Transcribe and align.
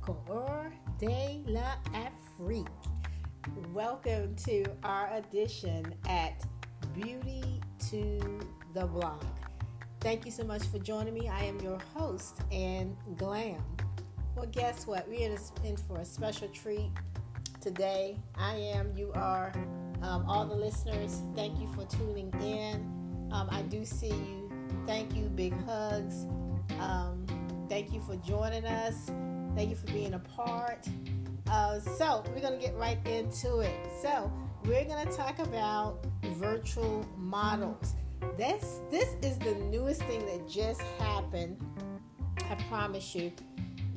Coeur 0.00 0.72
de 0.98 1.42
l'Afrique. 1.46 2.66
Welcome 3.72 4.34
to 4.46 4.64
our 4.84 5.10
edition 5.14 5.94
at 6.08 6.44
Beauty 6.94 7.60
to 7.90 8.40
the 8.74 8.86
Block. 8.86 9.24
Thank 10.00 10.24
you 10.24 10.30
so 10.30 10.44
much 10.44 10.62
for 10.64 10.78
joining 10.78 11.14
me. 11.14 11.28
I 11.28 11.44
am 11.44 11.60
your 11.60 11.78
host, 11.94 12.40
Ann 12.52 12.96
Glam. 13.16 13.62
Well, 14.36 14.46
guess 14.46 14.86
what? 14.86 15.08
We're 15.08 15.36
in 15.64 15.76
for 15.76 15.98
a 15.98 16.04
special 16.04 16.48
treat 16.48 16.90
today. 17.60 18.18
I 18.36 18.54
am, 18.54 18.96
you 18.96 19.10
are, 19.14 19.52
um, 20.02 20.24
all 20.28 20.46
the 20.46 20.54
listeners. 20.54 21.22
Thank 21.34 21.60
you 21.60 21.66
for 21.74 21.84
tuning 21.84 22.32
in. 22.40 23.30
Um, 23.32 23.48
I 23.50 23.62
do 23.62 23.84
see 23.84 24.08
you. 24.08 24.50
Thank 24.86 25.14
you. 25.14 25.24
Big 25.24 25.54
hugs. 25.64 26.24
Um, 26.78 27.26
thank 27.68 27.92
you 27.92 28.00
for 28.00 28.16
joining 28.16 28.64
us. 28.64 29.10
Thank 29.58 29.70
you 29.70 29.76
for 29.76 29.92
being 29.92 30.14
a 30.14 30.20
part. 30.20 30.86
Uh, 31.50 31.80
so, 31.80 32.22
we're 32.32 32.40
going 32.40 32.60
to 32.60 32.64
get 32.64 32.76
right 32.76 33.04
into 33.04 33.58
it. 33.58 33.74
So, 34.00 34.30
we're 34.64 34.84
going 34.84 35.04
to 35.04 35.12
talk 35.12 35.40
about 35.40 36.06
virtual 36.36 37.04
models. 37.16 37.96
This 38.36 38.78
this 38.88 39.08
is 39.20 39.36
the 39.38 39.56
newest 39.68 40.00
thing 40.04 40.24
that 40.26 40.48
just 40.48 40.80
happened. 41.00 41.60
I 42.48 42.54
promise 42.68 43.16
you, 43.16 43.32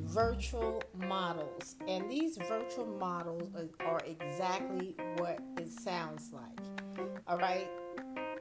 virtual 0.00 0.82
models, 0.96 1.76
and 1.86 2.10
these 2.10 2.36
virtual 2.38 2.86
models 2.98 3.48
are, 3.54 3.86
are 3.86 4.00
exactly 4.04 4.96
what 5.18 5.38
it 5.58 5.70
sounds 5.70 6.32
like. 6.32 7.06
All 7.28 7.38
right, 7.38 7.68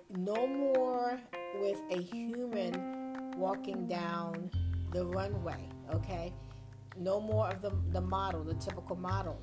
no 0.09 0.47
more 0.47 1.19
with 1.59 1.77
a 1.91 2.01
human 2.01 3.35
walking 3.37 3.85
down 3.85 4.49
the 4.91 5.05
runway. 5.05 5.69
Okay, 5.93 6.33
no 6.97 7.19
more 7.19 7.49
of 7.49 7.61
the 7.61 7.71
the 7.91 8.01
model, 8.01 8.43
the 8.43 8.55
typical 8.55 8.95
model. 8.95 9.41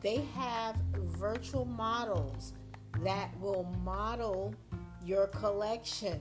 They 0.00 0.24
have 0.36 0.76
virtual 0.94 1.64
models 1.64 2.52
that 3.02 3.30
will 3.40 3.64
model 3.84 4.54
your 5.04 5.26
collection. 5.28 6.20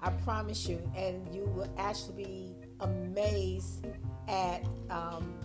I 0.00 0.10
promise 0.10 0.68
you, 0.68 0.80
and 0.96 1.32
you 1.34 1.44
will 1.44 1.72
actually 1.78 2.24
be 2.24 2.54
amazed 2.80 3.86
at 4.28 4.66
um, 4.90 5.38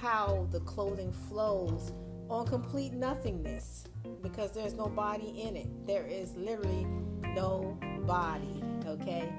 how 0.00 0.46
the 0.50 0.60
clothing 0.60 1.12
flows 1.12 1.92
on 2.28 2.46
complete 2.46 2.92
nothingness 2.92 3.84
because 4.22 4.52
there's 4.52 4.74
no 4.74 4.86
body 4.86 5.42
in 5.42 5.56
it. 5.56 5.86
There 5.86 6.06
is 6.06 6.34
literally 6.36 6.86
no 7.34 7.78
body, 8.06 8.62
okay, 8.86 9.32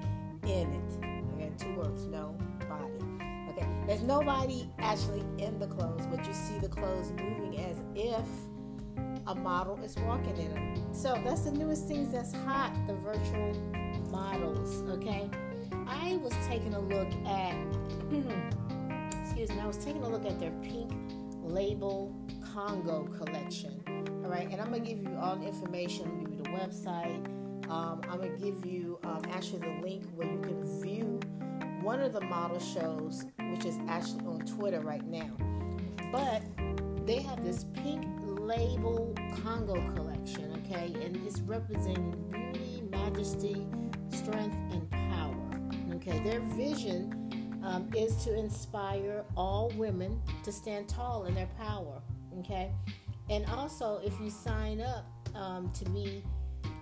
in 0.44 0.72
it. 0.72 1.06
Okay, 1.34 1.52
two 1.56 1.74
words, 1.74 2.06
no 2.06 2.36
there's 3.90 4.02
nobody 4.02 4.70
actually 4.78 5.24
in 5.38 5.58
the 5.58 5.66
clothes, 5.66 6.06
but 6.06 6.24
you 6.24 6.32
see 6.32 6.56
the 6.60 6.68
clothes 6.68 7.10
moving 7.10 7.58
as 7.58 7.76
if 7.96 8.24
a 9.26 9.34
model 9.34 9.82
is 9.82 9.96
walking 10.06 10.36
in 10.36 10.54
them. 10.54 10.94
So 10.94 11.20
that's 11.24 11.40
the 11.40 11.50
newest 11.50 11.88
things 11.88 12.12
that's 12.12 12.32
hot, 12.32 12.72
the 12.86 12.94
virtual 12.94 13.52
models. 14.12 14.84
Okay, 14.90 15.28
I 15.88 16.20
was 16.22 16.32
taking 16.46 16.74
a 16.74 16.78
look 16.78 17.08
at, 17.26 17.56
excuse 19.24 19.50
me, 19.50 19.58
I 19.58 19.66
was 19.66 19.78
taking 19.78 20.04
a 20.04 20.08
look 20.08 20.24
at 20.24 20.38
their 20.38 20.52
pink 20.62 20.92
label 21.42 22.14
Congo 22.54 23.08
collection. 23.18 23.82
All 24.22 24.30
right, 24.30 24.48
and 24.52 24.60
I'm 24.60 24.70
gonna 24.70 24.78
give 24.84 25.02
you 25.02 25.18
all 25.20 25.34
the 25.34 25.48
information. 25.48 26.04
I'm 26.04 26.22
gonna 26.22 26.36
give 26.36 26.38
you 26.38 26.42
the 26.44 26.50
website. 26.50 27.26
Um, 27.68 28.02
I'm 28.08 28.20
gonna 28.20 28.38
give 28.38 28.64
you 28.64 29.00
um, 29.02 29.22
actually 29.32 29.62
the 29.62 29.82
link 29.82 30.04
where 30.14 30.30
you 30.30 30.38
can 30.38 30.80
view 30.80 31.18
one 31.90 32.02
of 32.02 32.12
the 32.12 32.20
model 32.20 32.60
shows, 32.60 33.26
which 33.50 33.64
is 33.64 33.76
actually 33.88 34.24
on 34.24 34.38
Twitter 34.46 34.78
right 34.78 35.04
now. 35.08 35.28
But 36.12 36.40
they 37.04 37.20
have 37.20 37.42
this 37.42 37.64
pink 37.74 38.06
label 38.24 39.12
Congo 39.42 39.74
collection, 39.96 40.52
okay? 40.58 40.94
And 41.04 41.16
it's 41.26 41.40
representing 41.40 42.12
beauty, 42.30 42.84
majesty, 42.88 43.66
strength, 44.10 44.54
and 44.70 44.88
power. 44.88 45.34
Okay, 45.96 46.20
their 46.20 46.38
vision 46.38 47.60
um, 47.64 47.90
is 47.96 48.14
to 48.22 48.38
inspire 48.38 49.24
all 49.36 49.72
women 49.74 50.22
to 50.44 50.52
stand 50.52 50.88
tall 50.88 51.24
in 51.24 51.34
their 51.34 51.50
power. 51.58 52.00
Okay, 52.38 52.70
and 53.30 53.44
also 53.46 54.00
if 54.04 54.12
you 54.20 54.30
sign 54.30 54.80
up 54.80 55.06
um, 55.34 55.72
to 55.72 55.84
be, 55.86 56.22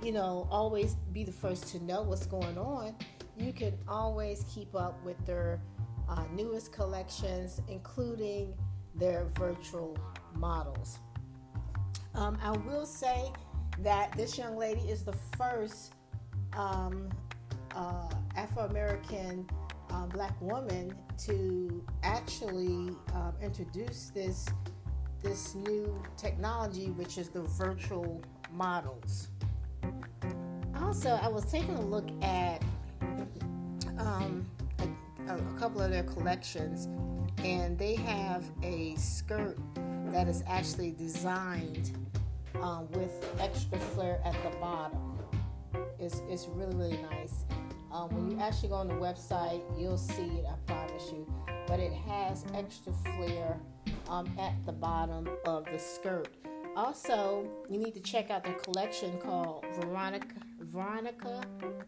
you 0.03 0.13
know, 0.13 0.47
always 0.51 0.97
be 1.15 1.25
the 1.25 1.33
first 1.33 1.69
to 1.69 1.83
know 1.83 2.03
what's 2.03 2.27
going 2.27 2.59
on, 2.59 2.95
you 3.39 3.53
can 3.53 3.79
always 3.87 4.45
keep 4.53 4.75
up 4.75 5.03
with 5.05 5.25
their 5.25 5.61
uh, 6.09 6.25
newest 6.35 6.73
collections, 6.73 7.61
including 7.69 8.55
their 8.95 9.27
virtual 9.39 9.97
models. 10.35 10.99
Um, 12.15 12.39
I 12.43 12.51
will 12.51 12.87
say 12.87 13.33
that 13.81 14.13
this 14.17 14.37
young 14.37 14.57
lady 14.57 14.81
is 14.81 15.05
the 15.05 15.17
first 15.37 15.95
um, 16.55 17.09
uh, 17.75 18.09
Afro 18.37 18.65
American 18.65 19.49
uh, 19.91 20.07
black 20.07 20.41
woman 20.41 20.95
to 21.27 21.85
actually 22.03 22.97
um, 23.15 23.35
introduce 23.43 24.11
this 24.15 24.47
this 25.23 25.57
new 25.57 26.01
technology, 26.17 26.91
which 26.91 27.19
is 27.19 27.29
the 27.29 27.43
virtual 27.43 28.23
models. 28.53 29.29
Also, 30.81 31.19
I 31.21 31.27
was 31.27 31.45
taking 31.51 31.75
a 31.75 31.85
look 31.85 32.09
at 32.23 32.63
um, 33.99 34.47
a, 35.29 35.35
a 35.35 35.59
couple 35.59 35.81
of 35.81 35.91
their 35.91 36.05
collections, 36.05 36.89
and 37.45 37.79
they 37.79 37.95
have 37.95 38.45
a 38.63 38.95
skirt 38.97 39.59
that 40.07 40.29
is 40.29 40.43
actually 40.47 40.93
designed 40.93 41.93
um, 42.63 42.91
with 42.93 43.13
extra 43.41 43.79
flare 43.79 44.21
at 44.25 44.35
the 44.43 44.57
bottom. 44.59 45.19
It's, 45.99 46.23
it's 46.29 46.47
really, 46.49 46.75
really 46.75 47.03
nice. 47.11 47.45
Um, 47.93 48.09
when 48.11 48.31
you 48.31 48.41
actually 48.41 48.69
go 48.69 48.77
on 48.77 48.89
the 48.89 48.95
website, 48.95 49.63
you'll 49.79 49.97
see 49.97 50.23
it, 50.23 50.45
I 50.47 50.55
promise 50.67 51.11
you. 51.11 51.27
But 51.67 51.81
it 51.81 51.93
has 51.93 52.45
extra 52.55 52.93
flare 52.93 53.59
um, 54.09 54.31
at 54.39 54.55
the 54.65 54.73
bottom 54.73 55.29
of 55.45 55.65
the 55.67 55.79
skirt. 55.79 56.29
Also, 56.79 57.45
you 57.69 57.77
need 57.77 57.93
to 57.93 58.01
check 58.01 58.31
out 58.31 58.45
their 58.45 58.55
collection 58.55 59.19
called 59.19 59.67
Veronica 59.81 60.37
Veronica 60.61 61.43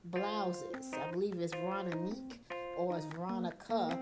Blouses. 0.07 0.93
I 0.93 1.13
believe 1.13 1.37
it's 1.37 1.55
Veronique 1.55 2.41
or 2.77 2.97
it's 2.97 3.07
Veronica 3.07 3.97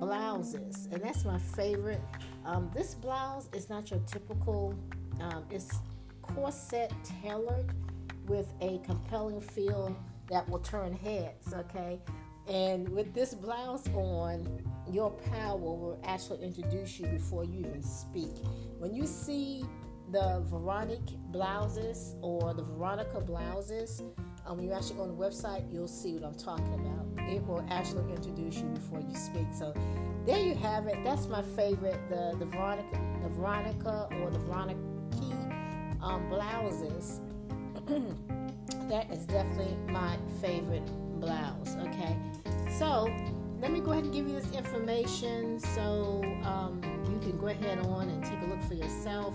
Blouses, 0.00 0.88
and 0.90 1.00
that's 1.00 1.24
my 1.24 1.38
favorite. 1.38 2.00
Um, 2.44 2.68
this 2.74 2.96
blouse 2.96 3.48
is 3.52 3.70
not 3.70 3.92
your 3.92 4.00
typical. 4.08 4.74
Um, 5.20 5.44
it's 5.52 5.70
corset 6.20 6.92
tailored 7.22 7.72
with 8.26 8.52
a 8.60 8.78
compelling 8.78 9.40
feel 9.40 9.96
that 10.30 10.48
will 10.48 10.58
turn 10.58 10.94
heads, 10.94 11.54
okay? 11.54 12.00
And 12.48 12.88
with 12.88 13.14
this 13.14 13.34
blouse 13.34 13.86
on, 13.90 14.60
your 14.90 15.10
power 15.10 15.56
will 15.56 16.00
actually 16.02 16.42
introduce 16.42 16.98
you 16.98 17.06
before 17.06 17.44
you 17.44 17.60
even 17.60 17.84
speak. 17.84 18.34
When 18.80 18.92
you 18.92 19.06
see 19.06 19.64
the 20.10 20.42
Veronique 20.46 21.16
blouses 21.30 22.14
or 22.22 22.54
the 22.54 22.62
Veronica 22.62 23.20
blouses, 23.20 24.02
um, 24.46 24.58
when 24.58 24.66
you 24.66 24.72
actually 24.72 24.96
go 24.96 25.02
on 25.02 25.08
the 25.08 25.14
website, 25.14 25.72
you'll 25.72 25.88
see 25.88 26.14
what 26.14 26.24
I'm 26.24 26.34
talking 26.34 26.74
about. 26.74 27.28
It 27.28 27.46
will 27.46 27.64
actually 27.70 28.12
introduce 28.12 28.56
you 28.56 28.66
before 28.66 29.00
you 29.00 29.14
speak. 29.16 29.46
So 29.52 29.72
there 30.26 30.38
you 30.38 30.54
have 30.56 30.86
it. 30.86 31.02
That's 31.02 31.26
my 31.26 31.42
favorite, 31.42 31.98
the 32.10 32.36
the 32.38 32.44
Veronica, 32.44 33.00
the 33.22 33.28
Veronica 33.30 34.08
or 34.20 34.30
the 34.30 34.38
Veronica 34.40 34.78
um, 36.02 36.28
blouses. 36.28 37.20
that 38.88 39.10
is 39.10 39.24
definitely 39.26 39.76
my 39.92 40.18
favorite 40.40 40.86
blouse. 41.20 41.76
Okay, 41.86 42.16
so 42.78 43.10
let 43.60 43.72
me 43.72 43.80
go 43.80 43.92
ahead 43.92 44.04
and 44.04 44.12
give 44.12 44.28
you 44.28 44.38
this 44.38 44.50
information 44.52 45.58
so 45.58 46.22
um, 46.44 46.80
you 47.10 47.18
can 47.20 47.38
go 47.38 47.46
ahead 47.46 47.78
on 47.78 48.10
and 48.10 48.22
take 48.22 48.40
a 48.42 48.46
look 48.46 48.62
for 48.64 48.74
yourself. 48.74 49.34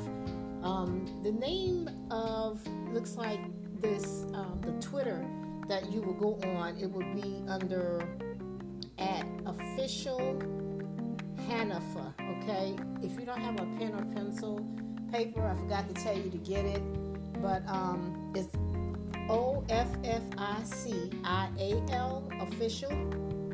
Um, 0.63 1.21
the 1.23 1.31
name 1.31 1.89
of 2.11 2.65
looks 2.91 3.15
like 3.15 3.39
this 3.79 4.25
um, 4.33 4.59
the 4.61 4.73
Twitter 4.85 5.25
that 5.67 5.91
you 5.91 6.01
will 6.01 6.13
go 6.13 6.39
on. 6.50 6.77
It 6.77 6.91
will 6.91 7.13
be 7.13 7.44
under 7.47 8.06
at 8.97 9.25
official 9.45 10.41
Hanifa. 11.47 12.13
Okay, 12.19 12.75
if 13.01 13.17
you 13.19 13.25
don't 13.25 13.39
have 13.39 13.56
a 13.56 13.65
pen 13.77 13.94
or 13.95 14.06
pencil, 14.13 14.65
paper, 15.11 15.45
I 15.47 15.56
forgot 15.56 15.88
to 15.88 16.03
tell 16.03 16.17
you 16.17 16.29
to 16.29 16.38
get 16.38 16.65
it, 16.65 16.81
but 17.41 17.67
um, 17.67 18.31
it's 18.35 18.50
O 19.29 19.63
F 19.69 19.88
F 20.03 20.23
I 20.38 20.61
C 20.63 21.11
I 21.23 21.50
A 21.59 21.81
L 21.91 22.29
official, 22.41 22.91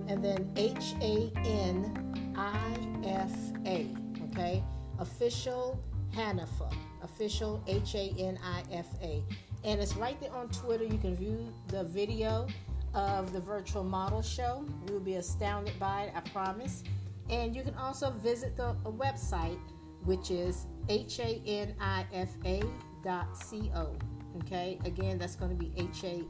and 0.08 0.24
then 0.24 0.52
H 0.56 0.96
A 1.02 1.32
N 1.46 2.34
I 2.36 3.08
F 3.08 3.32
A. 3.66 3.88
Okay, 4.32 4.64
official 5.00 5.80
Hanifa, 6.14 6.74
official 7.16 7.64
H 7.68 7.96
A 7.96 8.14
N 8.20 8.38
I 8.44 8.64
F 8.72 8.88
A, 9.02 9.24
and 9.64 9.80
it's 9.80 9.96
right 9.96 10.20
there 10.20 10.34
on 10.34 10.50
Twitter. 10.50 10.84
You 10.84 10.98
can 10.98 11.16
view 11.16 11.54
the 11.68 11.86
video 11.86 12.48
of 12.94 13.32
the 13.32 13.40
virtual 13.40 13.84
model 13.84 14.22
show. 14.22 14.66
You 14.88 14.94
will 14.94 15.00
be 15.00 15.16
astounded 15.16 15.80
by 15.80 16.04
it, 16.04 16.14
I 16.16 16.22
promise. 16.30 16.84
And 17.30 17.56
you 17.56 17.64
can 17.64 17.76
also 17.76 18.12
visit 18.12 18.56
the 18.56 18.68
uh, 18.68 18.92
website, 18.92 19.58
which 20.04 20.30
is 20.30 20.68
hanifa 20.88 22.70
dot 23.04 23.28
co. 23.50 23.96
Okay, 24.42 24.78
again, 24.86 25.18
that's 25.18 25.36
going 25.36 25.52
to 25.52 25.58
be 25.58 25.72
hanifa 25.72 26.26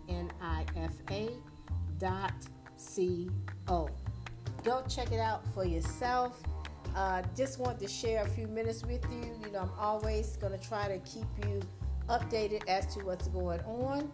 dot 1.98 2.34
co. 3.66 3.90
Go 4.64 4.84
check 4.88 5.12
it 5.12 5.20
out 5.20 5.44
for 5.54 5.66
yourself. 5.66 6.42
Uh, 6.96 7.22
just 7.36 7.60
want 7.60 7.78
to 7.80 7.88
share 7.88 8.24
a 8.24 8.28
few 8.28 8.48
minutes 8.48 8.84
with 8.84 9.04
you. 9.12 9.38
You 9.44 9.52
know, 9.52 9.60
I'm 9.60 9.72
always 9.78 10.38
going 10.38 10.58
to 10.58 10.68
try 10.68 10.88
to 10.88 10.98
keep 11.00 11.26
you 11.44 11.62
updated 12.10 12.68
as 12.70 12.86
to 12.96 13.04
what's 13.04 13.28
going 13.28 13.60
on. 13.62 14.12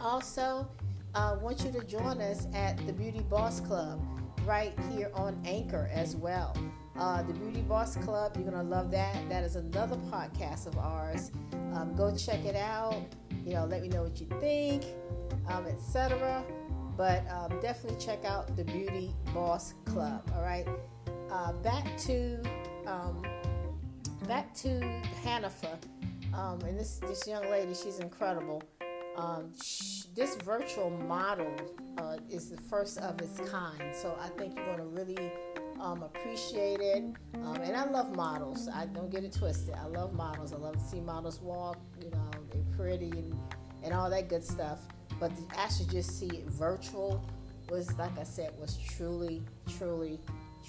Also, 0.00 0.68
I 1.14 1.30
uh, 1.30 1.38
want 1.38 1.64
you 1.64 1.72
to 1.72 1.84
join 1.84 2.20
us 2.20 2.46
at 2.54 2.78
the 2.86 2.92
Beauty 2.92 3.20
Boss 3.28 3.60
Club 3.60 4.00
right 4.44 4.72
here 4.90 5.10
on 5.14 5.40
Anchor 5.44 5.90
as 5.92 6.16
well. 6.16 6.56
Uh, 6.98 7.22
the 7.22 7.34
Beauty 7.34 7.60
Boss 7.60 7.96
Club, 7.96 8.36
you're 8.36 8.50
going 8.50 8.56
to 8.56 8.62
love 8.62 8.90
that. 8.92 9.28
That 9.28 9.44
is 9.44 9.56
another 9.56 9.96
podcast 10.10 10.66
of 10.66 10.78
ours. 10.78 11.30
Um, 11.74 11.94
go 11.94 12.14
check 12.16 12.44
it 12.46 12.56
out. 12.56 13.02
You 13.44 13.52
know, 13.52 13.66
let 13.66 13.82
me 13.82 13.88
know 13.88 14.02
what 14.02 14.18
you 14.18 14.26
think, 14.40 14.84
um, 15.48 15.66
etc. 15.66 16.42
But 16.96 17.28
um, 17.30 17.60
definitely 17.60 18.02
check 18.02 18.24
out 18.24 18.56
the 18.56 18.64
Beauty 18.64 19.10
Boss 19.34 19.74
Club. 19.84 20.22
All 20.34 20.42
right. 20.42 20.66
Uh, 21.30 21.52
back 21.54 21.96
to 21.98 22.40
um, 22.86 23.22
back 24.28 24.54
to 24.54 24.68
Hanifa, 25.24 25.76
um, 26.34 26.60
and 26.62 26.78
this 26.78 27.00
this 27.06 27.26
young 27.26 27.50
lady, 27.50 27.74
she's 27.74 27.98
incredible. 27.98 28.62
Um, 29.16 29.50
this 30.14 30.36
virtual 30.44 30.90
model 30.90 31.52
uh, 31.98 32.18
is 32.30 32.50
the 32.50 32.56
first 32.56 32.98
of 32.98 33.20
its 33.20 33.40
kind, 33.50 33.94
so 33.94 34.16
I 34.20 34.28
think 34.38 34.56
you're 34.56 34.66
going 34.66 34.78
to 34.78 34.84
really 34.84 35.32
um, 35.80 36.02
appreciate 36.02 36.80
it. 36.80 37.04
Um, 37.34 37.56
and 37.56 37.74
I 37.74 37.84
love 37.90 38.14
models. 38.14 38.68
I 38.72 38.86
don't 38.86 39.10
get 39.10 39.24
it 39.24 39.32
twisted. 39.32 39.74
I 39.74 39.86
love 39.86 40.12
models. 40.12 40.52
I 40.52 40.56
love 40.56 40.74
to 40.74 40.84
see 40.84 41.00
models 41.00 41.40
walk. 41.40 41.78
You 42.02 42.10
know, 42.10 42.30
they're 42.52 42.76
pretty 42.76 43.10
and 43.10 43.34
and 43.82 43.94
all 43.94 44.10
that 44.10 44.28
good 44.28 44.44
stuff. 44.44 44.80
But 45.18 45.34
to 45.36 45.58
actually 45.58 45.86
just 45.86 46.18
see 46.18 46.26
it 46.26 46.46
virtual 46.46 47.24
was, 47.70 47.96
like 47.98 48.18
I 48.18 48.24
said, 48.24 48.52
was 48.60 48.76
truly, 48.76 49.42
truly, 49.78 50.20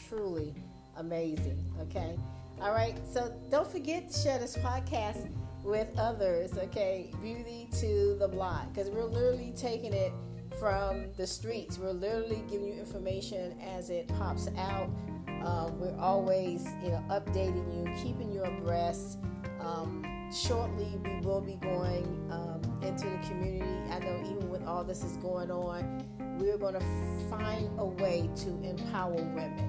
truly 0.07 0.53
amazing. 0.97 1.63
Okay. 1.81 2.17
All 2.61 2.71
right. 2.71 2.95
So 3.11 3.33
don't 3.49 3.67
forget 3.67 4.09
to 4.11 4.19
share 4.19 4.39
this 4.39 4.57
podcast 4.57 5.29
with 5.63 5.89
others, 5.97 6.57
okay? 6.57 7.11
Beauty 7.21 7.67
to 7.79 8.15
the 8.19 8.27
block, 8.27 8.73
because 8.73 8.89
we're 8.89 9.03
literally 9.03 9.53
taking 9.55 9.93
it 9.93 10.13
from 10.59 11.11
the 11.17 11.27
streets. 11.27 11.77
We're 11.77 11.91
literally 11.91 12.43
giving 12.49 12.67
you 12.67 12.79
information 12.79 13.59
as 13.61 13.89
it 13.89 14.07
pops 14.07 14.47
out. 14.57 14.89
Um, 15.43 15.79
we're 15.79 15.97
always, 15.99 16.65
you 16.81 16.89
know, 16.89 17.03
updating 17.09 17.67
you, 17.75 18.03
keeping 18.03 18.31
you 18.31 18.43
abreast. 18.43 19.19
Um, 19.59 20.03
shortly, 20.33 20.87
we 21.03 21.19
will 21.25 21.41
be 21.41 21.55
going 21.55 22.27
um, 22.31 22.61
into 22.81 23.09
the 23.09 23.17
community. 23.27 23.91
I 23.91 23.99
know 23.99 24.19
even 24.25 24.49
with 24.49 24.63
all 24.63 24.83
this 24.83 25.03
is 25.03 25.17
going 25.17 25.51
on, 25.51 26.07
we're 26.39 26.57
going 26.57 26.75
to 26.75 26.85
find 27.29 27.69
a 27.77 27.85
way 27.85 28.29
to 28.37 28.49
empower 28.63 29.15
women 29.15 29.66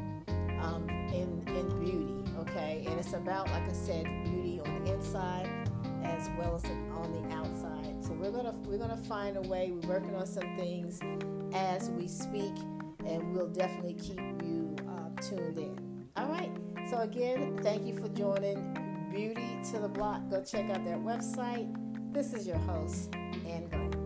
um, 0.63 0.89
in 1.13 1.43
in 1.49 1.81
beauty. 1.81 2.15
Okay, 2.41 2.85
and 2.87 2.99
it's 2.99 3.13
about, 3.15 3.51
like 3.51 3.69
I 3.69 3.73
said, 3.73 4.05
beauty 4.25 4.61
on 4.65 4.85
the 4.85 4.95
inside 4.95 5.51
as 6.05 6.31
well 6.39 6.55
as 6.55 6.65
on 6.65 7.13
the 7.13 7.35
outside. 7.35 8.05
So 8.05 8.13
we're 8.13 8.31
gonna 8.31 8.55
we're 8.65 8.79
gonna 8.79 8.97
find 8.97 9.37
a 9.37 9.43
way. 9.43 9.73
We're 9.73 9.89
working 9.89 10.15
on 10.15 10.27
some 10.27 10.57
things 10.57 11.01
as 11.53 11.91
we 11.91 12.09
speak, 12.09 12.55
and 13.07 13.35
we'll 13.35 13.49
definitely 13.49 13.95
keep 13.95 14.21
you 14.43 14.77
uh, 14.89 15.21
tuned 15.21 15.59
in. 15.59 16.07
All 16.17 16.29
right. 16.29 16.51
So 16.91 16.99
again, 16.99 17.59
thank 17.63 17.85
you 17.87 17.95
for 17.95 18.09
joining 18.09 19.09
Beauty 19.11 19.59
to 19.73 19.79
the 19.79 19.89
Block. 19.89 20.29
Go 20.31 20.43
check 20.43 20.71
out 20.71 20.85
their 20.85 20.99
website. 20.99 21.69
This 22.13 22.33
is 22.33 22.47
your 22.47 22.59
host, 22.59 23.15
Ann 23.15 23.69
Glam. 23.71 23.98